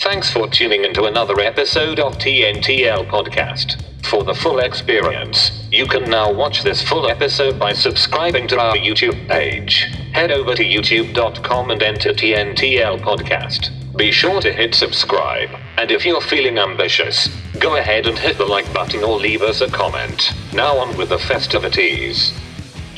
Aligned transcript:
Thanks 0.00 0.30
for 0.30 0.48
tuning 0.48 0.84
into 0.84 1.04
another 1.04 1.40
episode 1.40 1.98
of 1.98 2.14
TNTL 2.18 3.08
Podcast. 3.08 3.82
For 4.06 4.22
the 4.22 4.34
full 4.34 4.60
experience, 4.60 5.68
you 5.70 5.86
can 5.86 6.08
now 6.08 6.32
watch 6.32 6.62
this 6.62 6.82
full 6.82 7.10
episode 7.10 7.58
by 7.58 7.72
subscribing 7.72 8.46
to 8.48 8.58
our 8.58 8.76
YouTube 8.76 9.28
page. 9.28 9.92
Head 10.12 10.30
over 10.30 10.54
to 10.54 10.64
youtube.com 10.64 11.70
and 11.70 11.82
enter 11.82 12.12
TNTL 12.12 13.00
Podcast. 13.00 13.96
Be 13.96 14.12
sure 14.12 14.40
to 14.40 14.52
hit 14.52 14.74
subscribe, 14.74 15.50
and 15.76 15.90
if 15.90 16.06
you're 16.06 16.20
feeling 16.20 16.58
ambitious, 16.58 17.28
go 17.58 17.76
ahead 17.76 18.06
and 18.06 18.16
hit 18.16 18.38
the 18.38 18.46
like 18.46 18.72
button 18.72 19.02
or 19.02 19.18
leave 19.18 19.42
us 19.42 19.60
a 19.60 19.68
comment. 19.68 20.32
Now 20.54 20.78
on 20.78 20.96
with 20.96 21.08
the 21.08 21.18
festivities. 21.18 22.32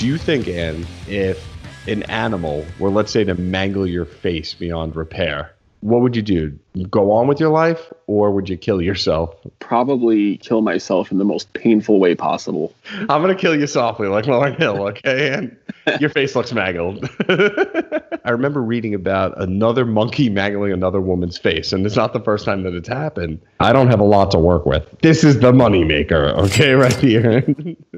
Do 0.01 0.07
you 0.07 0.17
think, 0.17 0.49
Anne, 0.49 0.87
if 1.09 1.47
an 1.87 2.05
animal 2.05 2.65
were, 2.79 2.89
let's 2.89 3.13
say, 3.13 3.23
to 3.23 3.35
mangle 3.35 3.87
your 3.87 4.07
face 4.07 4.55
beyond 4.55 4.97
repair, 4.97 5.53
what 5.81 6.01
would 6.01 6.17
you 6.17 6.23
do? 6.23 6.59
Go 6.89 7.13
on 7.13 7.27
with 7.27 7.39
your 7.39 7.51
life, 7.51 7.93
or 8.07 8.31
would 8.31 8.49
you 8.49 8.57
kill 8.57 8.81
yourself? 8.81 9.35
Probably 9.59 10.39
kill 10.39 10.63
myself 10.63 11.13
in 11.13 11.19
the 11.19 11.25
most 11.27 11.53
painful 11.53 12.01
way 12.01 12.15
possible. 12.15 12.75
I'm 12.95 13.21
gonna 13.21 13.35
kill 13.35 13.55
you 13.55 13.67
softly, 13.67 14.09
like 14.09 14.25
Lauryn 14.25 14.59
Hill, 14.59 14.83
okay? 14.89 15.35
And 15.35 15.57
your 16.01 16.09
face 16.09 16.35
looks 16.35 16.53
mangled. 16.55 17.07
I 17.29 18.31
remember 18.31 18.63
reading 18.63 18.95
about 18.95 19.39
another 19.39 19.85
monkey 19.85 20.31
mangling 20.31 20.73
another 20.73 21.01
woman's 21.03 21.37
face, 21.37 21.75
and 21.75 21.85
it's 21.85 21.97
not 21.97 22.15
the 22.15 22.21
first 22.21 22.47
time 22.47 22.63
that 22.63 22.73
it's 22.73 22.89
happened. 22.89 23.41
I 23.59 23.75
don't 23.75 23.89
have 23.89 24.01
a 24.01 24.05
lot 24.05 24.31
to 24.31 24.39
work 24.39 24.65
with. 24.65 24.87
This 25.03 25.25
is 25.25 25.41
the 25.41 25.53
moneymaker, 25.53 26.33
okay, 26.47 26.73
right 26.73 26.97
here. 26.97 27.45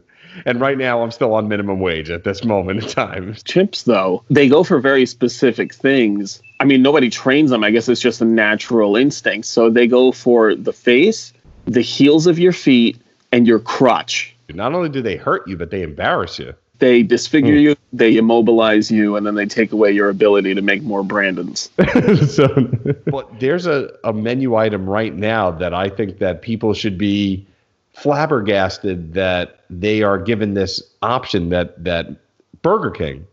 and 0.47 0.61
right 0.61 0.79
now, 0.79 1.03
I'm 1.03 1.11
still 1.11 1.35
on 1.35 1.49
minimum 1.49 1.81
wage 1.81 2.11
at 2.11 2.25
this 2.25 2.45
moment 2.45 2.83
in 2.83 2.89
time. 2.89 3.35
Chimps, 3.45 3.85
though, 3.85 4.25
they 4.31 4.49
go 4.49 4.65
for 4.65 4.81
very 4.81 5.07
specific 5.07 5.75
things. 5.75 6.43
I 6.61 6.65
mean, 6.65 6.83
nobody 6.83 7.11
trains 7.11 7.51
them. 7.51 7.65
I 7.65 7.71
guess 7.71 7.89
it's 7.89 8.01
just 8.01 8.21
a 8.21 8.25
natural 8.25 8.97
instinct. 8.97 9.47
So 9.47 9.71
they 9.71 9.87
go 9.87 10.13
for 10.13 10.55
the 10.55 10.73
face, 10.73 11.33
the 11.67 11.81
heels 11.81 12.27
of 12.27 12.39
your 12.39 12.53
feet, 12.53 13.01
and 13.33 13.47
your 13.47 13.59
crotch. 13.59 14.35
Not 14.53 14.75
only 14.75 14.89
do 14.89 15.01
they 15.01 15.17
hurt 15.17 15.47
you, 15.49 15.57
but 15.57 15.71
they 15.71 15.83
embarrass 15.83 16.39
you. 16.39 16.55
They 16.79 17.03
hmm. 17.03 17.07
disfigure 17.07 17.55
you, 17.55 17.77
they 17.93 18.17
immobilize 18.17 18.91
you, 18.91 19.17
and 19.17 19.25
then 19.27 19.37
they 19.37 19.47
take 19.47 19.73
away 19.73 19.93
your 19.93 20.09
ability 20.09 20.55
to 20.55 20.63
make 20.63 20.83
more 20.83 21.05
Brandons. 21.05 21.71
so, 22.35 22.49
but 23.07 23.41
there's 23.41 23.67
a, 23.67 23.91
a 24.05 24.13
menu 24.13 24.57
item 24.57 24.89
right 24.89 25.15
now 25.15 25.51
that 25.53 25.73
I 25.73 25.89
think 25.89 26.19
that 26.19 26.43
people 26.43 26.75
should 26.75 26.99
be 26.99 27.47
flabbergasted 27.95 29.15
that 29.15 29.61
they 29.71 30.03
are 30.03 30.19
given 30.19 30.55
this 30.55 30.83
option 31.03 31.51
that 31.51 31.83
that 31.85 32.09
Burger 32.63 32.91
King 32.91 33.27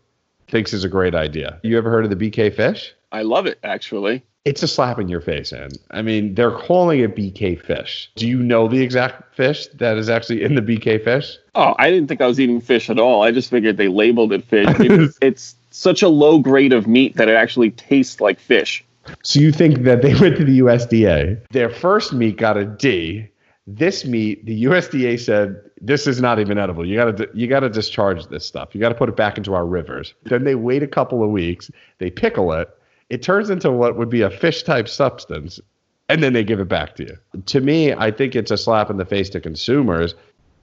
thinks 0.48 0.72
is 0.72 0.84
a 0.84 0.88
great 0.88 1.14
idea. 1.14 1.58
You 1.62 1.78
ever 1.78 1.90
heard 1.90 2.04
of 2.04 2.16
the 2.16 2.30
BK 2.30 2.54
fish? 2.54 2.92
I 3.12 3.22
love 3.22 3.46
it, 3.46 3.58
actually. 3.62 4.22
It's 4.44 4.62
a 4.62 4.68
slap 4.68 4.98
in 4.98 5.08
your 5.08 5.20
face, 5.20 5.52
and 5.52 5.78
I 5.90 6.00
mean 6.00 6.34
they're 6.34 6.50
calling 6.50 7.00
it 7.00 7.14
BK 7.14 7.60
fish. 7.60 8.10
Do 8.16 8.26
you 8.26 8.42
know 8.42 8.68
the 8.68 8.80
exact 8.80 9.34
fish 9.34 9.66
that 9.74 9.98
is 9.98 10.08
actually 10.08 10.42
in 10.42 10.54
the 10.54 10.62
BK 10.62 11.04
fish? 11.04 11.36
Oh, 11.54 11.74
I 11.78 11.90
didn't 11.90 12.08
think 12.08 12.22
I 12.22 12.26
was 12.26 12.40
eating 12.40 12.60
fish 12.60 12.88
at 12.88 12.98
all. 12.98 13.22
I 13.22 13.32
just 13.32 13.50
figured 13.50 13.76
they 13.76 13.88
labeled 13.88 14.32
it 14.32 14.42
fish. 14.44 14.66
because 14.78 15.18
it's 15.22 15.56
such 15.70 16.02
a 16.02 16.08
low 16.08 16.38
grade 16.38 16.72
of 16.72 16.86
meat 16.86 17.16
that 17.16 17.28
it 17.28 17.34
actually 17.36 17.70
tastes 17.72 18.20
like 18.20 18.40
fish. 18.40 18.82
So 19.22 19.40
you 19.40 19.52
think 19.52 19.82
that 19.82 20.02
they 20.02 20.14
went 20.14 20.36
to 20.38 20.44
the 20.44 20.60
USDA? 20.60 21.46
Their 21.50 21.68
first 21.68 22.12
meat 22.12 22.38
got 22.38 22.56
a 22.56 22.64
D. 22.64 23.28
This 23.76 24.04
meat, 24.04 24.44
the 24.46 24.64
USDA 24.64 25.20
said 25.20 25.60
this 25.80 26.08
is 26.08 26.20
not 26.20 26.40
even 26.40 26.58
edible. 26.58 26.84
You 26.84 26.96
got 26.96 27.16
to 27.16 27.28
you 27.34 27.46
got 27.46 27.60
to 27.60 27.68
discharge 27.68 28.26
this 28.26 28.44
stuff. 28.44 28.74
You 28.74 28.80
got 28.80 28.88
to 28.88 28.96
put 28.96 29.08
it 29.08 29.16
back 29.16 29.38
into 29.38 29.54
our 29.54 29.64
rivers. 29.64 30.12
Then 30.24 30.42
they 30.42 30.56
wait 30.56 30.82
a 30.82 30.88
couple 30.88 31.22
of 31.22 31.30
weeks. 31.30 31.70
They 31.98 32.10
pickle 32.10 32.52
it. 32.52 32.68
It 33.10 33.22
turns 33.22 33.48
into 33.48 33.70
what 33.70 33.96
would 33.96 34.08
be 34.08 34.22
a 34.22 34.30
fish 34.30 34.64
type 34.64 34.88
substance, 34.88 35.60
and 36.08 36.20
then 36.20 36.32
they 36.32 36.42
give 36.42 36.58
it 36.58 36.68
back 36.68 36.96
to 36.96 37.04
you. 37.04 37.16
To 37.46 37.60
me, 37.60 37.92
I 37.92 38.10
think 38.10 38.34
it's 38.34 38.50
a 38.50 38.56
slap 38.56 38.90
in 38.90 38.96
the 38.96 39.04
face 39.04 39.30
to 39.30 39.40
consumers 39.40 40.14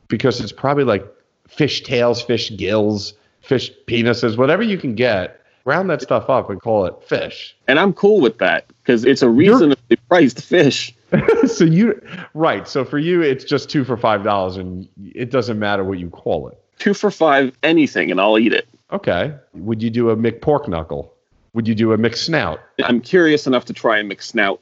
because 0.10 0.42
it's 0.42 0.52
probably 0.52 0.84
like 0.84 1.06
fish 1.48 1.84
tails, 1.84 2.22
fish 2.22 2.56
gills, 2.58 3.14
fish 3.42 3.72
penises, 3.88 4.38
whatever 4.38 4.64
you 4.64 4.78
can 4.78 4.96
get. 4.96 5.42
Round 5.64 5.90
that 5.90 6.02
stuff 6.02 6.30
up 6.30 6.50
and 6.50 6.62
call 6.62 6.86
it 6.86 6.96
fish. 7.04 7.56
And 7.68 7.78
I'm 7.78 7.92
cool 7.94 8.22
with 8.22 8.38
that 8.38 8.68
because 8.82 9.04
it's 9.04 9.22
a 9.22 9.30
reasonably 9.30 9.98
priced 10.08 10.42
fish. 10.42 10.94
so 11.48 11.64
you 11.64 12.02
right. 12.34 12.68
So 12.68 12.84
for 12.84 12.98
you, 12.98 13.22
it's 13.22 13.44
just 13.44 13.70
two 13.70 13.84
for 13.84 13.98
five 13.98 14.24
dollars, 14.24 14.58
and 14.58 14.88
it 15.14 15.32
doesn't 15.32 15.60
matter 15.60 15.84
what 15.84 16.00
you 16.00 16.10
call 16.10 16.48
it. 16.50 16.62
Two 16.80 16.94
for 16.94 17.12
five, 17.12 17.56
anything, 17.64 18.12
and 18.12 18.22
I'll 18.22 18.38
eat 18.38 18.54
it. 18.54 18.68
Okay. 18.92 19.34
Would 19.54 19.82
you 19.82 19.90
do 19.90 20.10
a 20.10 20.16
McPork 20.16 20.68
knuckle? 20.68 21.14
Would 21.54 21.68
you 21.68 21.76
do 21.76 21.92
a 21.92 21.98
McSnout? 21.98 22.60
I'm 22.84 23.02
curious 23.02 23.48
enough 23.48 23.66
to 23.66 23.74
try 23.74 24.00
a 24.00 24.04
mix 24.04 24.28
snout. 24.28 24.62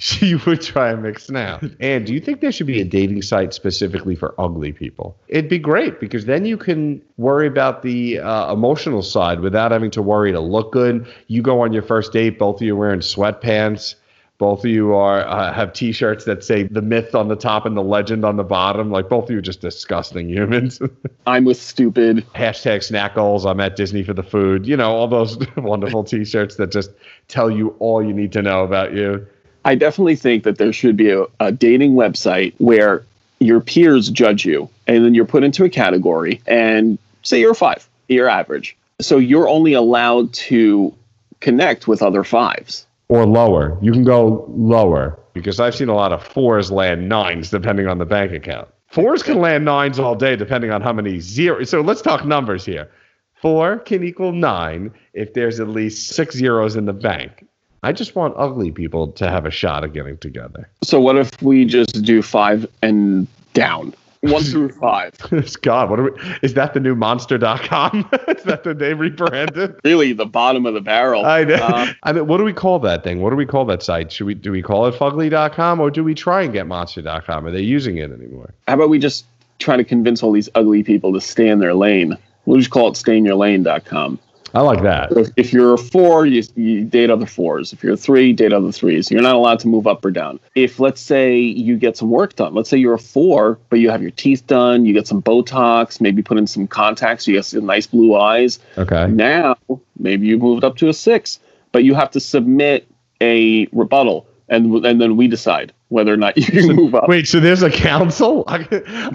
you 0.20 0.40
would 0.46 0.62
try 0.62 0.90
a 0.90 0.96
McSnout. 0.96 1.76
And 1.80 2.06
do 2.06 2.14
you 2.14 2.20
think 2.20 2.40
there 2.40 2.52
should 2.52 2.66
be 2.66 2.80
a 2.80 2.84
dating 2.84 3.22
site 3.22 3.52
specifically 3.52 4.14
for 4.14 4.34
ugly 4.38 4.72
people? 4.72 5.16
It'd 5.28 5.50
be 5.50 5.58
great 5.58 6.00
because 6.00 6.24
then 6.24 6.44
you 6.44 6.56
can 6.56 7.02
worry 7.18 7.46
about 7.46 7.82
the 7.82 8.20
uh, 8.20 8.52
emotional 8.52 9.02
side 9.02 9.40
without 9.40 9.72
having 9.72 9.90
to 9.92 10.02
worry 10.02 10.32
to 10.32 10.40
look 10.40 10.72
good. 10.72 11.06
You 11.26 11.42
go 11.42 11.60
on 11.60 11.72
your 11.72 11.82
first 11.82 12.12
date, 12.12 12.38
both 12.38 12.56
of 12.56 12.62
you 12.62 12.74
are 12.74 12.78
wearing 12.78 13.00
sweatpants. 13.00 13.96
Both 14.40 14.60
of 14.60 14.70
you 14.70 14.94
are 14.94 15.20
uh, 15.28 15.52
have 15.52 15.74
T-shirts 15.74 16.24
that 16.24 16.42
say 16.42 16.62
the 16.62 16.80
myth 16.80 17.14
on 17.14 17.28
the 17.28 17.36
top 17.36 17.66
and 17.66 17.76
the 17.76 17.82
legend 17.82 18.24
on 18.24 18.38
the 18.38 18.42
bottom. 18.42 18.90
Like 18.90 19.10
both 19.10 19.24
of 19.24 19.30
you 19.30 19.36
are 19.36 19.42
just 19.42 19.60
disgusting 19.60 20.30
humans. 20.30 20.80
I'm 21.26 21.44
with 21.44 21.60
stupid. 21.60 22.26
Hashtag 22.34 22.78
snackles. 22.78 23.44
I'm 23.44 23.60
at 23.60 23.76
Disney 23.76 24.02
for 24.02 24.14
the 24.14 24.22
food. 24.22 24.66
You 24.66 24.78
know 24.78 24.92
all 24.92 25.08
those 25.08 25.36
wonderful 25.58 26.04
T-shirts 26.04 26.56
that 26.56 26.72
just 26.72 26.90
tell 27.28 27.50
you 27.50 27.76
all 27.80 28.02
you 28.02 28.14
need 28.14 28.32
to 28.32 28.40
know 28.40 28.64
about 28.64 28.94
you. 28.94 29.26
I 29.66 29.74
definitely 29.74 30.16
think 30.16 30.44
that 30.44 30.56
there 30.56 30.72
should 30.72 30.96
be 30.96 31.10
a, 31.10 31.26
a 31.38 31.52
dating 31.52 31.92
website 31.92 32.54
where 32.56 33.04
your 33.40 33.60
peers 33.60 34.08
judge 34.08 34.46
you, 34.46 34.70
and 34.86 35.04
then 35.04 35.12
you're 35.12 35.26
put 35.26 35.44
into 35.44 35.64
a 35.64 35.68
category. 35.68 36.40
And 36.46 36.98
say 37.24 37.40
you're 37.40 37.52
a 37.52 37.54
five, 37.54 37.86
you're 38.08 38.30
average, 38.30 38.74
so 39.02 39.18
you're 39.18 39.50
only 39.50 39.74
allowed 39.74 40.32
to 40.32 40.94
connect 41.40 41.86
with 41.86 42.00
other 42.00 42.24
fives 42.24 42.86
or 43.10 43.26
lower. 43.26 43.76
You 43.82 43.90
can 43.92 44.04
go 44.04 44.46
lower 44.48 45.18
because 45.34 45.58
I've 45.58 45.74
seen 45.74 45.88
a 45.88 45.94
lot 45.94 46.12
of 46.12 46.22
fours 46.22 46.70
land 46.70 47.08
nines 47.08 47.50
depending 47.50 47.88
on 47.88 47.98
the 47.98 48.06
bank 48.06 48.32
account. 48.32 48.68
Fours 48.86 49.22
can 49.22 49.40
land 49.40 49.64
nines 49.64 49.98
all 49.98 50.14
day 50.14 50.36
depending 50.36 50.70
on 50.70 50.80
how 50.80 50.92
many 50.92 51.18
zeros. 51.18 51.68
So 51.68 51.80
let's 51.80 52.00
talk 52.00 52.24
numbers 52.24 52.64
here. 52.64 52.88
Four 53.34 53.78
can 53.80 54.04
equal 54.04 54.32
nine 54.32 54.92
if 55.12 55.34
there's 55.34 55.58
at 55.58 55.68
least 55.68 56.12
six 56.12 56.36
zeros 56.36 56.76
in 56.76 56.84
the 56.84 56.92
bank. 56.92 57.46
I 57.82 57.92
just 57.92 58.14
want 58.14 58.34
ugly 58.36 58.70
people 58.70 59.08
to 59.12 59.28
have 59.28 59.44
a 59.44 59.50
shot 59.50 59.82
at 59.82 59.92
getting 59.92 60.18
together. 60.18 60.70
So 60.84 61.00
what 61.00 61.16
if 61.16 61.30
we 61.42 61.64
just 61.64 62.02
do 62.02 62.22
five 62.22 62.64
and 62.82 63.26
down? 63.54 63.92
One 64.22 64.42
through 64.42 64.68
five. 64.72 65.14
God, 65.62 65.88
what 65.88 65.98
are 65.98 66.02
we, 66.04 66.10
is 66.42 66.52
that 66.52 66.74
the 66.74 66.80
new 66.80 66.94
monster.com? 66.94 68.10
is 68.28 68.42
that 68.44 68.64
the 68.64 68.74
name 68.74 68.98
rebranded? 68.98 69.76
Really, 69.84 70.12
the 70.12 70.26
bottom 70.26 70.66
of 70.66 70.74
the 70.74 70.80
barrel. 70.80 71.24
I 71.24 71.44
know. 71.44 71.54
Uh, 71.54 71.86
I 72.02 72.12
mean, 72.12 72.26
what 72.26 72.36
do 72.36 72.44
we 72.44 72.52
call 72.52 72.78
that 72.80 73.02
thing? 73.02 73.22
What 73.22 73.30
do 73.30 73.36
we 73.36 73.46
call 73.46 73.64
that 73.66 73.82
site? 73.82 74.12
Should 74.12 74.26
we 74.26 74.34
do 74.34 74.52
we 74.52 74.62
call 74.62 74.86
it 74.86 74.94
fugly.com 74.94 75.80
or 75.80 75.90
do 75.90 76.04
we 76.04 76.14
try 76.14 76.42
and 76.42 76.52
get 76.52 76.66
monster.com? 76.66 77.46
Are 77.46 77.50
they 77.50 77.62
using 77.62 77.96
it 77.96 78.12
anymore? 78.12 78.52
How 78.68 78.74
about 78.74 78.90
we 78.90 78.98
just 78.98 79.24
try 79.58 79.76
to 79.76 79.84
convince 79.84 80.22
all 80.22 80.32
these 80.32 80.50
ugly 80.54 80.82
people 80.82 81.12
to 81.14 81.20
stay 81.20 81.48
in 81.48 81.58
their 81.58 81.74
lane? 81.74 82.16
We'll 82.44 82.58
just 82.58 82.70
call 82.70 82.88
it 82.88 82.94
stayinyourlane.com. 82.94 84.18
I 84.54 84.62
like 84.62 84.82
that. 84.82 85.12
So 85.12 85.24
if 85.36 85.52
you're 85.52 85.74
a 85.74 85.78
four, 85.78 86.26
you, 86.26 86.42
you 86.56 86.84
date 86.84 87.10
other 87.10 87.26
fours. 87.26 87.72
If 87.72 87.82
you're 87.82 87.94
a 87.94 87.96
three, 87.96 88.32
date 88.32 88.52
other 88.52 88.72
threes. 88.72 89.10
You're 89.10 89.22
not 89.22 89.34
allowed 89.34 89.60
to 89.60 89.68
move 89.68 89.86
up 89.86 90.04
or 90.04 90.10
down. 90.10 90.40
If 90.54 90.80
let's 90.80 91.00
say 91.00 91.38
you 91.38 91.76
get 91.76 91.96
some 91.96 92.10
work 92.10 92.36
done, 92.36 92.54
let's 92.54 92.68
say 92.68 92.76
you're 92.76 92.94
a 92.94 92.98
four, 92.98 93.58
but 93.68 93.78
you 93.78 93.90
have 93.90 94.02
your 94.02 94.10
teeth 94.10 94.46
done, 94.46 94.86
you 94.86 94.92
get 94.92 95.06
some 95.06 95.22
Botox, 95.22 96.00
maybe 96.00 96.22
put 96.22 96.38
in 96.38 96.46
some 96.46 96.66
contacts, 96.66 97.26
you 97.26 97.34
get 97.34 97.44
some 97.44 97.66
nice 97.66 97.86
blue 97.86 98.16
eyes. 98.16 98.58
Okay. 98.76 99.06
Now 99.08 99.56
maybe 99.98 100.26
you 100.26 100.38
moved 100.38 100.64
up 100.64 100.76
to 100.78 100.88
a 100.88 100.94
six, 100.94 101.38
but 101.72 101.84
you 101.84 101.94
have 101.94 102.10
to 102.12 102.20
submit 102.20 102.88
a 103.20 103.66
rebuttal, 103.72 104.26
and 104.48 104.84
and 104.84 105.00
then 105.00 105.16
we 105.16 105.28
decide 105.28 105.72
whether 105.90 106.12
or 106.12 106.16
not 106.16 106.36
you 106.38 106.44
can 106.44 106.62
so, 106.62 106.72
move 106.72 106.94
up. 106.94 107.08
Wait, 107.08 107.28
so 107.28 107.38
there's 107.38 107.62
a 107.62 107.70
council? 107.70 108.44
I, 108.48 108.66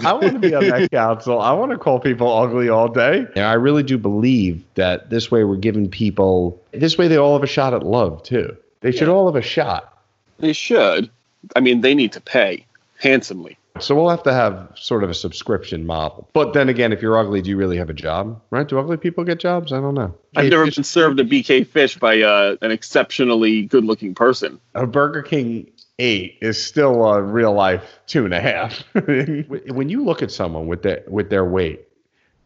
I 0.04 0.12
want 0.12 0.34
to 0.34 0.38
be 0.38 0.54
on 0.54 0.68
that 0.68 0.90
council. 0.90 1.40
I 1.40 1.52
want 1.52 1.72
to 1.72 1.78
call 1.78 1.98
people 1.98 2.32
ugly 2.32 2.68
all 2.68 2.88
day. 2.88 3.26
Yeah, 3.34 3.50
I 3.50 3.54
really 3.54 3.82
do 3.82 3.98
believe 3.98 4.62
that 4.74 5.10
this 5.10 5.30
way 5.30 5.42
we're 5.44 5.56
giving 5.56 5.90
people, 5.90 6.62
this 6.72 6.96
way 6.96 7.08
they 7.08 7.16
all 7.16 7.32
have 7.32 7.42
a 7.42 7.48
shot 7.48 7.74
at 7.74 7.82
love 7.82 8.22
too. 8.22 8.56
They 8.80 8.92
should 8.92 9.08
all 9.08 9.26
have 9.26 9.36
a 9.36 9.42
shot. 9.42 10.00
They 10.38 10.52
should. 10.52 11.10
I 11.56 11.60
mean, 11.60 11.80
they 11.80 11.94
need 11.94 12.12
to 12.12 12.20
pay 12.20 12.66
handsomely. 12.98 13.58
So 13.80 13.94
we'll 13.94 14.08
have 14.08 14.22
to 14.22 14.32
have 14.32 14.70
sort 14.74 15.04
of 15.04 15.10
a 15.10 15.14
subscription 15.14 15.86
model. 15.86 16.28
But 16.32 16.54
then 16.54 16.68
again, 16.68 16.92
if 16.92 17.02
you're 17.02 17.18
ugly, 17.18 17.42
do 17.42 17.50
you 17.50 17.56
really 17.56 17.76
have 17.76 17.90
a 17.90 17.94
job? 17.94 18.40
Right? 18.50 18.66
Do 18.66 18.78
ugly 18.78 18.96
people 18.96 19.24
get 19.24 19.38
jobs? 19.38 19.72
I 19.72 19.80
don't 19.80 19.94
know. 19.94 20.14
I've 20.34 20.50
never 20.50 20.64
been 20.70 20.84
served 20.84 21.20
a 21.20 21.24
BK 21.24 21.66
fish 21.66 21.98
by 21.98 22.20
uh, 22.20 22.56
an 22.62 22.70
exceptionally 22.70 23.62
good-looking 23.64 24.14
person. 24.14 24.60
A 24.74 24.86
Burger 24.86 25.22
King 25.22 25.70
eight 25.98 26.38
is 26.40 26.62
still 26.62 27.04
a 27.04 27.22
real 27.22 27.52
life 27.52 28.00
two 28.06 28.24
and 28.24 28.34
a 28.34 28.40
half. 28.40 28.82
when 28.94 29.88
you 29.88 30.04
look 30.04 30.22
at 30.22 30.30
someone 30.30 30.66
with 30.66 30.82
their 30.82 31.02
with 31.08 31.30
their 31.30 31.44
weight, 31.44 31.86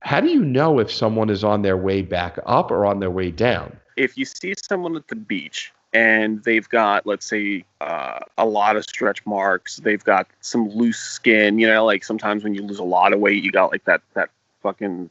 How 0.03 0.21
do 0.21 0.29
you 0.29 0.43
know 0.43 0.79
if 0.79 0.91
someone 0.91 1.31
is 1.31 1.45
on 1.45 1.63
their 1.63 1.77
way 1.77 2.03
back 2.03 2.39
up 2.47 2.71
or 2.71 2.87
on 2.87 3.01
their 3.01 3.11
way 3.11 3.31
down? 3.31 3.77
If 3.97 4.17
you 4.17 4.25
see 4.25 4.55
someone 4.57 4.97
at 4.97 5.09
the 5.09 5.17
beach 5.17 5.73
and 5.93 6.43
they've 6.45 6.69
got, 6.69 7.07
let's 7.07 7.27
say, 7.27 7.65
uh, 7.81 8.21
a 8.39 8.47
lot 8.47 8.77
of 8.77 8.85
stretch 8.85 9.25
marks, 9.27 9.77
they've 9.77 10.03
got 10.03 10.27
some 10.41 10.69
loose 10.71 10.99
skin, 10.99 11.59
you 11.59 11.67
know, 11.67 11.85
like 11.85 12.05
sometimes 12.05 12.45
when 12.45 12.55
you 12.55 12.63
lose 12.63 12.79
a 12.79 12.85
lot 12.85 13.13
of 13.13 13.21
weight, 13.21 13.43
you 13.43 13.53
got 13.53 13.73
like 13.73 13.85
that 13.85 14.01
that 14.15 14.31
fucking 14.63 15.11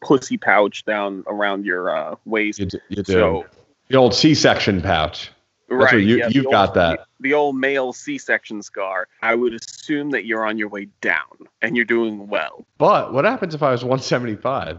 pussy 0.00 0.38
pouch 0.38 0.84
down 0.84 1.24
around 1.26 1.66
your 1.66 1.94
uh, 1.94 2.14
waist. 2.24 2.58
You 2.58 2.66
do. 2.66 2.78
You 2.88 3.02
do. 3.02 3.12
So 3.12 3.46
the 3.88 3.96
old 3.96 4.14
C-section 4.14 4.80
pouch. 4.80 5.30
That's 5.78 5.92
what 5.92 6.02
You, 6.02 6.18
yeah, 6.18 6.28
you've 6.28 6.46
old- 6.46 6.52
got 6.52 6.74
that. 6.74 7.06
The, 7.20 7.34
old 7.34 7.56
male 7.56 7.92
C-section 7.92 8.62
scar. 8.62 9.06
I 9.22 9.34
would 9.34 9.54
assume 9.54 10.10
that 10.10 10.24
you're 10.24 10.44
on 10.44 10.58
your 10.58 10.68
way 10.68 10.88
down 11.00 11.46
and 11.62 11.76
you're 11.76 11.84
doing 11.84 12.28
well. 12.28 12.64
But 12.78 13.12
what 13.12 13.24
happens 13.24 13.54
if 13.54 13.62
I 13.62 13.70
was 13.70 13.84
175? 13.84 14.78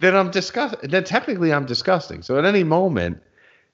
Then 0.00 0.16
I'm 0.16 0.30
disgust. 0.30 0.74
Then 0.82 1.04
technically 1.04 1.52
I'm 1.52 1.66
disgusting. 1.66 2.22
So 2.22 2.38
at 2.38 2.44
any 2.44 2.64
moment, 2.64 3.22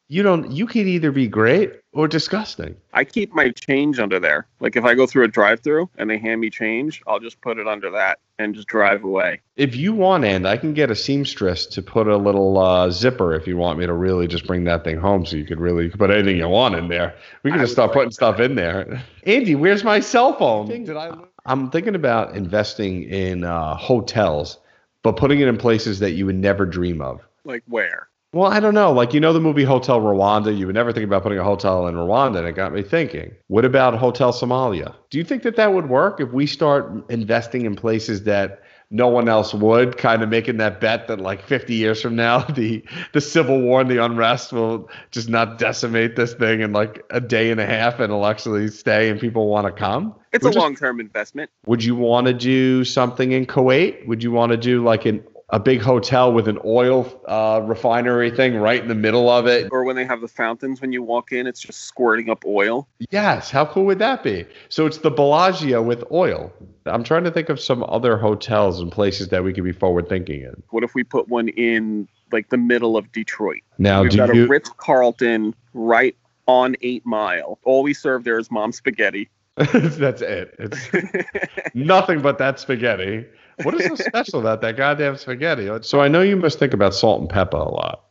you 0.08 0.22
don't. 0.22 0.50
You 0.50 0.66
can 0.66 0.88
either 0.88 1.12
be 1.12 1.28
great 1.28 1.72
or 1.92 2.08
disgusting. 2.08 2.76
I 2.94 3.04
keep 3.04 3.32
my 3.32 3.50
change 3.50 3.98
under 3.98 4.18
there. 4.18 4.46
Like 4.60 4.76
if 4.76 4.84
I 4.84 4.94
go 4.94 5.06
through 5.06 5.24
a 5.24 5.28
drive-through 5.28 5.90
and 5.98 6.08
they 6.08 6.18
hand 6.18 6.40
me 6.40 6.48
change, 6.48 7.02
I'll 7.06 7.20
just 7.20 7.40
put 7.42 7.58
it 7.58 7.68
under 7.68 7.90
that 7.90 8.18
and 8.38 8.54
just 8.54 8.68
drive 8.68 9.04
away. 9.04 9.40
If 9.56 9.76
you 9.76 9.92
want, 9.92 10.24
and 10.24 10.46
I 10.48 10.56
can 10.56 10.72
get 10.72 10.90
a 10.90 10.94
seamstress 10.94 11.66
to 11.66 11.82
put 11.82 12.06
a 12.06 12.16
little 12.16 12.58
uh, 12.58 12.90
zipper 12.90 13.34
if 13.34 13.46
you 13.46 13.56
want 13.56 13.78
me 13.78 13.86
to 13.86 13.92
really 13.92 14.26
just 14.26 14.46
bring 14.46 14.64
that 14.64 14.82
thing 14.82 14.96
home, 14.98 15.26
so 15.26 15.36
you 15.36 15.44
could 15.44 15.60
really 15.60 15.84
you 15.84 15.90
could 15.90 16.00
put 16.00 16.10
anything 16.10 16.38
you 16.38 16.48
want 16.48 16.74
in 16.74 16.88
there. 16.88 17.14
We 17.42 17.50
can 17.50 17.60
I 17.60 17.64
just 17.64 17.72
start 17.72 17.90
like 17.90 17.94
putting 17.94 18.08
that. 18.08 18.14
stuff 18.14 18.40
in 18.40 18.54
there. 18.54 19.02
Andy, 19.24 19.54
where's 19.54 19.84
my 19.84 20.00
cell 20.00 20.32
phone? 20.38 20.68
Did 20.68 20.96
I? 20.96 21.12
I'm 21.44 21.70
thinking 21.70 21.94
about 21.94 22.34
investing 22.34 23.04
in 23.04 23.44
uh, 23.44 23.74
hotels, 23.76 24.58
but 25.02 25.16
putting 25.16 25.40
it 25.40 25.48
in 25.48 25.58
places 25.58 25.98
that 25.98 26.12
you 26.12 26.24
would 26.26 26.36
never 26.36 26.64
dream 26.64 27.02
of. 27.02 27.20
Like 27.44 27.62
where? 27.66 28.08
Well, 28.32 28.50
I 28.52 28.60
don't 28.60 28.74
know. 28.74 28.92
Like 28.92 29.14
you 29.14 29.20
know 29.20 29.32
the 29.32 29.40
movie 29.40 29.64
Hotel 29.64 30.00
Rwanda, 30.00 30.56
you 30.56 30.66
would 30.66 30.74
never 30.74 30.92
think 30.92 31.04
about 31.04 31.22
putting 31.22 31.38
a 31.38 31.44
hotel 31.44 31.86
in 31.86 31.94
Rwanda, 31.94 32.38
and 32.38 32.46
it 32.46 32.52
got 32.52 32.74
me 32.74 32.82
thinking. 32.82 33.34
What 33.46 33.64
about 33.64 33.94
Hotel 33.94 34.32
Somalia? 34.32 34.94
Do 35.08 35.16
you 35.16 35.24
think 35.24 35.44
that 35.44 35.56
that 35.56 35.72
would 35.72 35.88
work 35.88 36.20
if 36.20 36.30
we 36.32 36.46
start 36.46 36.92
investing 37.08 37.64
in 37.64 37.74
places 37.74 38.24
that 38.24 38.62
no 38.90 39.08
one 39.08 39.28
else 39.28 39.52
would, 39.54 39.98
kind 39.98 40.22
of 40.22 40.28
making 40.28 40.58
that 40.58 40.80
bet 40.80 41.08
that 41.08 41.20
like 41.20 41.42
50 41.42 41.74
years 41.74 42.00
from 42.02 42.16
now, 42.16 42.40
the 42.54 42.84
the 43.12 43.20
civil 43.22 43.62
war 43.62 43.80
and 43.80 43.90
the 43.90 44.04
unrest 44.04 44.52
will 44.52 44.90
just 45.10 45.30
not 45.30 45.58
decimate 45.58 46.16
this 46.16 46.34
thing 46.34 46.60
in 46.60 46.72
like 46.72 47.04
a 47.08 47.22
day 47.22 47.50
and 47.50 47.60
a 47.60 47.66
half, 47.66 47.94
and 47.94 48.04
it'll 48.04 48.26
actually 48.26 48.68
stay, 48.68 49.08
and 49.08 49.18
people 49.18 49.48
want 49.48 49.66
to 49.66 49.72
come? 49.72 50.14
It's 50.34 50.44
Would 50.44 50.54
a 50.54 50.58
long-term 50.58 51.00
investment. 51.00 51.50
Would 51.64 51.82
you 51.82 51.96
want 51.96 52.26
to 52.26 52.34
do 52.34 52.84
something 52.84 53.32
in 53.32 53.46
Kuwait? 53.46 54.06
Would 54.06 54.22
you 54.22 54.32
want 54.32 54.52
to 54.52 54.58
do 54.58 54.84
like 54.84 55.06
an 55.06 55.24
a 55.50 55.58
big 55.58 55.80
hotel 55.80 56.32
with 56.32 56.46
an 56.46 56.58
oil 56.64 57.20
uh, 57.26 57.62
refinery 57.64 58.30
thing 58.30 58.56
right 58.56 58.82
in 58.82 58.88
the 58.88 58.94
middle 58.94 59.30
of 59.30 59.46
it? 59.46 59.68
Or 59.72 59.84
when 59.84 59.96
they 59.96 60.04
have 60.04 60.20
the 60.20 60.28
fountains 60.28 60.80
when 60.80 60.92
you 60.92 61.02
walk 61.02 61.32
in, 61.32 61.46
it's 61.46 61.60
just 61.60 61.80
squirting 61.84 62.28
up 62.28 62.44
oil. 62.44 62.86
Yes. 63.10 63.50
How 63.50 63.64
cool 63.64 63.86
would 63.86 63.98
that 63.98 64.22
be? 64.22 64.44
So 64.68 64.84
it's 64.86 64.98
the 64.98 65.10
Bellagio 65.10 65.80
with 65.82 66.04
oil. 66.12 66.52
I'm 66.86 67.02
trying 67.02 67.24
to 67.24 67.30
think 67.30 67.48
of 67.48 67.58
some 67.58 67.82
other 67.88 68.18
hotels 68.18 68.80
and 68.80 68.92
places 68.92 69.28
that 69.28 69.42
we 69.42 69.52
could 69.54 69.64
be 69.64 69.72
forward 69.72 70.08
thinking 70.08 70.42
in. 70.42 70.62
What 70.70 70.84
if 70.84 70.94
we 70.94 71.02
put 71.04 71.28
one 71.28 71.48
in 71.48 72.08
like 72.30 72.50
the 72.50 72.58
middle 72.58 72.96
of 72.98 73.10
Detroit? 73.12 73.62
Now, 73.78 74.02
We've 74.02 74.14
got 74.14 74.34
you? 74.34 74.44
a 74.44 74.48
Ritz 74.48 74.70
Carlton 74.76 75.54
right 75.72 76.14
on 76.46 76.76
Eight 76.82 77.06
Mile. 77.06 77.58
All 77.64 77.82
we 77.82 77.94
serve 77.94 78.24
there 78.24 78.38
is 78.38 78.50
mom 78.50 78.72
spaghetti. 78.72 79.30
that's 79.56 80.20
it. 80.22 80.54
It's 80.58 80.88
nothing 81.74 82.20
but 82.20 82.38
that 82.38 82.60
spaghetti. 82.60 83.26
What 83.62 83.74
is 83.80 83.86
so 83.86 83.94
special 83.96 84.40
about 84.40 84.60
that 84.62 84.76
goddamn 84.76 85.16
spaghetti? 85.16 85.68
So 85.82 86.00
I 86.00 86.08
know 86.08 86.22
you 86.22 86.36
must 86.36 86.58
think 86.58 86.72
about 86.74 86.94
Salt 86.94 87.20
and 87.20 87.28
Pepper 87.30 87.56
a 87.56 87.68
lot. 87.68 88.04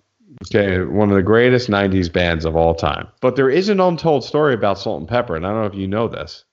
Okay, 0.53 0.81
one 0.83 1.09
of 1.09 1.15
the 1.15 1.23
greatest 1.23 1.69
'90s 1.69 2.11
bands 2.11 2.45
of 2.45 2.55
all 2.55 2.75
time. 2.75 3.07
But 3.21 3.35
there 3.35 3.49
is 3.49 3.69
an 3.69 3.79
untold 3.79 4.23
story 4.23 4.53
about 4.53 4.77
Salt 4.77 4.99
and 4.99 5.09
Pepper, 5.09 5.35
and 5.35 5.45
I 5.45 5.49
don't 5.49 5.61
know 5.61 5.67
if 5.67 5.73
you 5.75 5.87
know 5.87 6.07
this. 6.07 6.43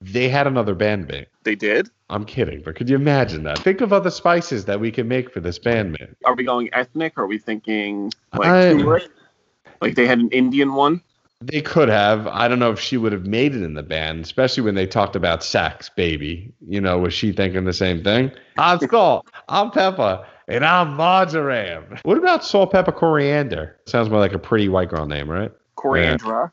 They 0.00 0.28
had 0.30 0.46
another 0.46 0.74
bandmate. 0.74 1.26
they 1.44 1.54
did. 1.54 1.90
I'm 2.08 2.24
kidding, 2.24 2.62
but 2.64 2.74
could 2.76 2.88
you 2.88 2.96
imagine 2.96 3.42
that? 3.44 3.58
Think 3.58 3.82
of 3.82 3.92
other 3.92 4.10
spices 4.10 4.64
that 4.64 4.80
we 4.80 4.90
can 4.90 5.06
make 5.06 5.30
for 5.32 5.40
this 5.40 5.58
band 5.58 5.98
bandmate. 5.98 6.14
Are 6.24 6.34
we 6.34 6.44
going 6.44 6.70
ethnic? 6.72 7.18
Or 7.18 7.24
Are 7.24 7.26
we 7.26 7.36
thinking 7.38 8.10
like 8.32 8.48
I- 8.48 8.72
turmeric? 8.72 9.08
Like 9.82 9.94
they 9.94 10.06
had 10.06 10.18
an 10.18 10.30
Indian 10.30 10.72
one. 10.74 11.02
They 11.42 11.62
could 11.62 11.88
have. 11.88 12.26
I 12.26 12.48
don't 12.48 12.58
know 12.58 12.70
if 12.70 12.78
she 12.78 12.98
would 12.98 13.12
have 13.12 13.26
made 13.26 13.54
it 13.54 13.62
in 13.62 13.72
the 13.72 13.82
band, 13.82 14.24
especially 14.24 14.62
when 14.62 14.74
they 14.74 14.86
talked 14.86 15.16
about 15.16 15.42
sex, 15.42 15.88
baby. 15.88 16.52
You 16.68 16.80
know, 16.82 16.98
was 16.98 17.14
she 17.14 17.32
thinking 17.32 17.64
the 17.64 17.72
same 17.72 18.04
thing? 18.04 18.30
I'm 18.58 18.78
salt, 18.90 19.26
I'm 19.48 19.70
pepper, 19.70 20.26
and 20.48 20.66
I'm 20.66 20.94
marjoram. 20.94 21.98
What 22.02 22.18
about 22.18 22.44
salt, 22.44 22.72
pepper, 22.72 22.92
coriander? 22.92 23.78
Sounds 23.86 24.10
more 24.10 24.20
like 24.20 24.34
a 24.34 24.38
pretty 24.38 24.68
white 24.68 24.90
girl 24.90 25.06
name, 25.06 25.30
right? 25.30 25.50
Coriandra. 25.78 26.52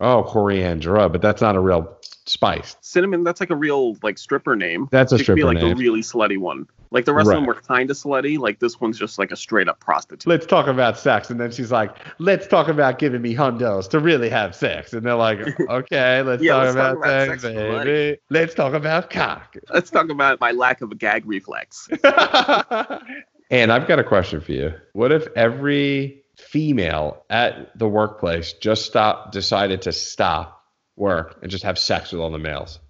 Oh, 0.00 0.24
coriandra, 0.26 1.12
but 1.12 1.20
that's 1.20 1.42
not 1.42 1.56
a 1.56 1.60
real 1.60 1.96
spice. 2.26 2.76
Cinnamon, 2.80 3.22
that's 3.24 3.40
like 3.40 3.50
a 3.50 3.56
real 3.56 3.96
like 4.02 4.16
stripper 4.18 4.56
name. 4.56 4.88
That's 4.90 5.12
a 5.12 5.16
It 5.16 5.18
could 5.18 5.34
be 5.34 5.42
stripper 5.42 5.46
like 5.54 5.62
name. 5.62 5.72
a 5.72 5.74
really 5.76 6.00
slutty 6.00 6.38
one. 6.38 6.66
Like 6.92 7.04
the 7.04 7.12
rest 7.12 7.28
of 7.28 7.34
them 7.34 7.46
were 7.46 7.54
kind 7.54 7.88
of 7.90 7.96
slutty. 7.96 8.38
Like 8.38 8.58
this 8.58 8.80
one's 8.80 8.98
just 8.98 9.18
like 9.18 9.30
a 9.30 9.36
straight 9.36 9.68
up 9.68 9.78
prostitute. 9.78 10.26
Let's 10.28 10.46
talk 10.46 10.66
about 10.66 10.98
sex. 10.98 11.30
And 11.30 11.38
then 11.38 11.52
she's 11.52 11.70
like, 11.70 11.94
let's 12.18 12.46
talk 12.48 12.68
about 12.68 12.98
giving 12.98 13.22
me 13.22 13.34
hundos 13.34 13.88
to 13.90 14.00
really 14.00 14.28
have 14.30 14.56
sex. 14.56 14.92
And 14.92 15.04
they're 15.04 15.14
like, 15.14 15.38
okay, 15.60 16.22
let's 16.22 16.42
Yeah, 16.42 16.54
talk 16.54 16.62
let's 16.64 16.74
talk 16.74 16.96
about 16.96 16.96
about 16.96 17.28
sex, 17.28 17.42
sex, 17.42 17.54
baby. 17.54 18.18
Let's 18.30 18.54
talk 18.54 18.72
about 18.74 19.10
cock. 19.10 19.56
Let's 19.72 19.90
talk 19.90 20.08
about 20.10 20.40
my 20.40 20.50
lack 20.52 20.80
of 20.80 20.90
a 20.90 20.94
gag 20.96 21.26
reflex. 21.26 21.88
and 23.50 23.72
I've 23.72 23.86
got 23.86 23.98
a 23.98 24.04
question 24.04 24.40
for 24.40 24.52
you. 24.52 24.72
What 24.92 25.12
if 25.12 25.28
every 25.36 26.19
female 26.40 27.24
at 27.30 27.78
the 27.78 27.88
workplace 27.88 28.52
just 28.54 28.86
stop 28.86 29.32
decided 29.32 29.82
to 29.82 29.92
stop 29.92 30.64
work 30.96 31.38
and 31.42 31.50
just 31.50 31.64
have 31.64 31.78
sex 31.78 32.12
with 32.12 32.20
all 32.20 32.30
the 32.30 32.38
males? 32.38 32.80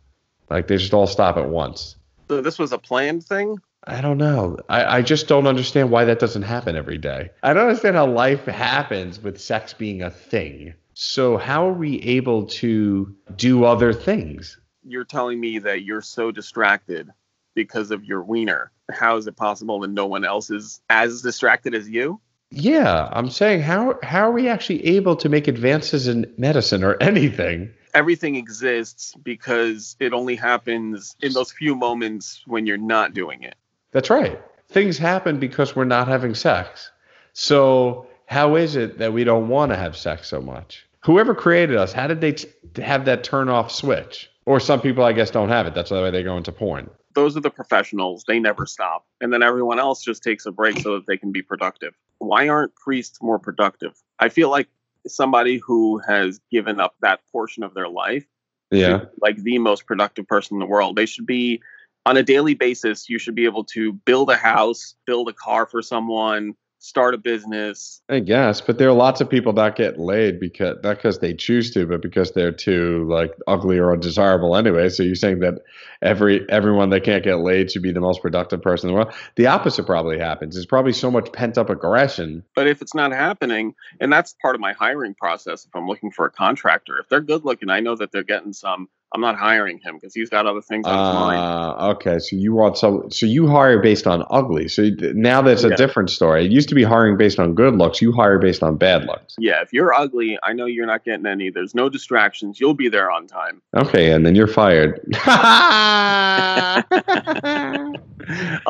Like 0.49 0.67
they 0.67 0.76
just 0.76 0.94
all 0.94 1.06
stop 1.06 1.37
at 1.37 1.49
once. 1.49 1.97
So 2.29 2.41
this 2.41 2.58
was 2.58 2.73
a 2.73 2.79
planned 2.79 3.25
thing. 3.25 3.58
I 3.85 4.00
don't 4.00 4.19
know. 4.19 4.58
I, 4.69 4.99
I 4.99 5.02
just 5.02 5.26
don't 5.26 5.47
understand 5.47 5.91
why 5.91 6.05
that 6.05 6.19
doesn't 6.19 6.43
happen 6.43 6.76
every 6.76 6.99
day. 6.99 7.31
I 7.43 7.55
don't 7.55 7.69
understand 7.69 7.97
how 7.97 8.06
life 8.06 8.44
happens 8.44 9.20
with 9.20 9.41
sex 9.41 9.73
being 9.73 10.03
a 10.03 10.11
thing. 10.11 10.75
So 10.94 11.38
how 11.38 11.69
are 11.69 11.73
we 11.73 12.00
able 12.03 12.46
to 12.46 13.14
do 13.37 13.64
other 13.64 13.93
things? 13.93 14.58
You're 14.85 15.05
telling 15.05 15.41
me 15.41 15.58
that 15.61 15.82
you're 15.82 16.03
so 16.03 16.31
distracted 16.31 17.08
because 17.55 17.91
of 17.91 18.05
your 18.05 18.23
wiener. 18.23 18.70
How 18.91 19.17
is 19.17 19.26
it 19.26 19.37
possible 19.37 19.81
that 19.81 19.88
no 19.88 20.06
one 20.06 20.25
else 20.25 20.50
is 20.50 20.81
as 20.91 21.23
distracted 21.23 21.75
as 21.75 21.88
you? 21.88 22.20
Yeah, 22.50 23.08
I'm 23.12 23.31
saying 23.31 23.63
how 23.63 23.98
how 24.03 24.29
are 24.29 24.32
we 24.32 24.48
actually 24.48 24.84
able 24.86 25.17
to 25.17 25.29
make 25.29 25.46
advances 25.46 26.08
in 26.08 26.32
medicine 26.36 26.82
or 26.82 26.96
anything? 27.01 27.72
Everything 27.94 28.36
exists 28.36 29.15
because 29.22 29.96
it 30.01 30.13
only 30.13 30.36
happens 30.36 31.17
in 31.20 31.32
those 31.32 31.53
few 31.53 31.74
moments 31.74 32.43
when 32.46 32.67
you're 32.67 32.77
not 32.77 33.15
doing 33.15 33.43
it. 33.43 33.55
That's 33.93 34.10
right. 34.10 34.41
Things 34.69 34.98
happen 34.98 35.39
because 35.39 35.74
we're 35.74 35.84
not 35.84 36.06
having 36.06 36.34
sex. 36.34 36.91
So 37.32 38.06
how 38.27 38.55
is 38.55 38.77
it 38.77 38.98
that 38.98 39.13
we 39.13 39.24
don't 39.24 39.48
want 39.48 39.72
to 39.72 39.77
have 39.77 39.96
sex 39.96 40.29
so 40.29 40.41
much? 40.41 40.86
Whoever 41.01 41.34
created 41.34 41.77
us, 41.77 41.93
how 41.93 42.06
did 42.06 42.20
they 42.20 42.32
t- 42.32 42.48
have 42.77 43.05
that 43.06 43.24
turn 43.24 43.48
off 43.48 43.72
switch? 43.72 44.31
Or 44.46 44.60
some 44.60 44.81
people, 44.81 45.05
I 45.05 45.13
guess, 45.13 45.31
don't 45.31 45.48
have 45.48 45.67
it. 45.67 45.74
That's 45.74 45.91
why 45.91 46.10
they 46.10 46.22
go 46.22 46.36
into 46.36 46.53
porn. 46.53 46.91
Those 47.14 47.36
are 47.36 47.40
the 47.40 47.50
professionals. 47.50 48.24
They 48.26 48.38
never 48.38 48.67
stop. 48.67 49.05
And 49.20 49.32
then 49.32 49.43
everyone 49.43 49.79
else 49.79 50.02
just 50.02 50.22
takes 50.22 50.46
a 50.46 50.52
break 50.52 50.79
so 50.79 50.94
that 50.94 51.06
they 51.06 51.17
can 51.17 51.32
be 51.32 51.43
productive. 51.43 51.94
Why 52.19 52.48
aren't 52.48 52.74
priests 52.76 53.19
more 53.20 53.38
productive? 53.38 53.93
I 54.19 54.29
feel 54.29 54.50
like 54.50 54.69
somebody 55.06 55.58
who 55.58 55.98
has 56.06 56.40
given 56.50 56.79
up 56.79 56.94
that 57.00 57.20
portion 57.32 57.62
of 57.62 57.74
their 57.74 57.88
life 57.88 58.26
Yeah. 58.70 59.06
like 59.20 59.43
the 59.43 59.58
most 59.58 59.86
productive 59.86 60.26
person 60.29 60.56
in 60.56 60.60
the 60.60 60.67
world. 60.67 60.96
They 60.96 61.06
should 61.06 61.26
be 61.26 61.60
on 62.06 62.17
a 62.17 62.22
daily 62.22 62.55
basis. 62.55 63.08
You 63.08 63.19
should 63.19 63.34
be 63.34 63.44
able 63.44 63.64
to 63.64 63.93
build 63.93 64.31
a 64.31 64.36
house, 64.36 64.94
build 65.06 65.29
a 65.29 65.32
car 65.32 65.67
for 65.67 65.82
someone, 65.82 66.55
start 66.81 67.15
a 67.15 67.19
business. 67.19 68.01
I 68.08 68.20
guess, 68.20 68.60
but 68.60 68.79
there 68.79 68.89
are 68.89 68.94
lots 68.94 69.20
of 69.20 69.31
people 69.31 69.53
that 69.53 69.77
get 69.77 70.01
laid 70.01 70.41
because 70.41 70.79
not 70.82 70.96
because 70.96 71.19
they 71.19 71.34
choose 71.34 71.70
to, 71.72 71.87
but 71.87 72.03
because 72.03 72.32
they're 72.32 72.53
too 72.53 73.06
like 73.08 73.32
ugly 73.46 73.79
or 73.79 73.93
undesirable 73.93 74.56
anyway. 74.56 74.89
So 74.89 75.03
you're 75.03 75.15
saying 75.15 75.41
that 75.41 75.60
every 76.03 76.49
everyone 76.49 76.91
that 76.91 77.05
can't 77.05 77.22
get 77.22 77.37
laid 77.37 77.70
should 77.70 77.82
be 77.82 77.93
the 77.93 78.01
most 78.01 78.22
productive 78.22 78.63
person 78.63 78.89
in 78.89 78.94
the 78.94 79.01
world. 79.01 79.15
The 79.37 79.46
opposite 79.46 79.84
probably 79.84 80.19
happens. 80.19 80.55
There's 80.55 80.67
probably 80.67 80.94
so 80.94 81.10
much 81.10 81.31
pent 81.32 81.58
up 81.58 81.70
aggression. 81.70 82.43
But 82.56 82.67
if 82.67 82.82
it's 82.82 82.94
not 82.94 83.13
happening, 83.13 83.75
and 84.01 84.13
that's 84.13 84.34
part 84.41 84.55
of 84.55 84.60
my 84.60 84.72
hiring 84.72 85.15
process, 85.15 85.67
if 85.67 85.77
I'm 85.77 85.87
looking 85.87 86.10
for 86.10 86.25
a 86.25 86.31
contractor, 86.31 86.99
if 86.99 87.08
they're 87.08 87.20
good 87.20 87.44
looking, 87.44 87.69
I 87.69 87.81
know 87.81 87.94
that 87.96 88.10
they're 88.10 88.25
getting 88.25 88.55
some 88.55 88.89
I'm 89.12 89.20
not 89.20 89.36
hiring 89.36 89.79
him 89.79 89.96
because 89.96 90.14
he's 90.14 90.31
got 90.31 90.46
other 90.46 90.60
things 90.60 90.86
on 90.86 90.93
his 90.93 91.14
mind. 91.14 91.40
Uh, 91.40 91.88
okay, 91.94 92.20
so 92.20 92.36
you 92.36 92.55
want 92.55 92.79
some? 92.79 93.10
So 93.10 93.26
you 93.26 93.48
hire 93.48 93.81
based 93.81 94.06
on 94.06 94.24
ugly. 94.31 94.69
So 94.69 94.94
th- 94.94 95.17
now 95.17 95.43
that's 95.43 95.64
a 95.64 95.74
different 95.74 96.10
story. 96.10 96.46
It 96.46 96.52
used 96.52 96.69
to 96.69 96.76
be 96.76 96.84
hiring 96.84 97.17
based 97.17 97.40
on 97.40 97.55
good 97.55 97.74
looks. 97.74 98.00
You 98.00 98.12
hire 98.12 98.38
based 98.38 98.62
on 98.62 98.76
bad 98.76 99.06
looks. 99.06 99.34
Yeah, 99.36 99.62
if 99.62 99.72
you're 99.72 99.93
ugly, 99.93 100.38
I 100.44 100.52
know 100.52 100.67
you're 100.67 100.86
not 100.86 101.05
getting 101.05 101.26
any. 101.26 101.50
There's 101.50 101.74
no 101.74 101.88
distractions. 101.88 102.60
You'll 102.60 102.74
be 102.74 102.88
there 102.88 103.10
on 103.10 103.26
time. 103.26 103.60
Okay, 103.74 104.12
and 104.12 104.24
then 104.24 104.36
you're 104.36 104.46
fired. 104.46 105.00
I'll 105.24 106.84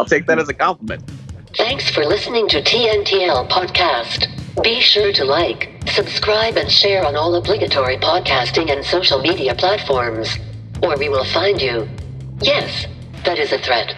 take 0.07 0.25
that 0.27 0.39
as 0.39 0.49
a 0.49 0.55
compliment. 0.55 1.03
Thanks 1.55 1.91
for 1.91 2.07
listening 2.07 2.49
to 2.49 2.63
TNTL 2.63 3.51
Podcast. 3.51 4.40
Be 4.63 4.81
sure 4.81 5.13
to 5.13 5.25
like, 5.25 5.71
subscribe, 5.87 6.57
and 6.57 6.71
share 6.71 7.05
on 7.05 7.17
all 7.17 7.35
obligatory 7.35 7.97
podcasting 7.97 8.71
and 8.71 8.85
social 8.85 9.21
media 9.21 9.55
platforms, 9.55 10.37
or 10.83 10.99
we 10.99 11.09
will 11.09 11.25
find 11.25 11.61
you. 11.63 11.89
Yes, 12.43 12.87
that 13.25 13.39
is 13.39 13.53
a 13.53 13.59
threat. 13.59 13.97